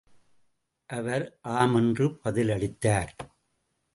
அவர் 0.85 1.37
ஆம் 1.41 1.75
என்று 1.75 2.17
பதில் 2.17 2.49
அளித்தார். 2.49 3.15